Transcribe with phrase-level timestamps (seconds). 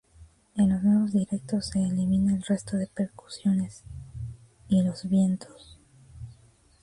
[0.55, 3.83] En los nuevos directos se elimina el resto de percusiones
[4.67, 5.77] y los vientos.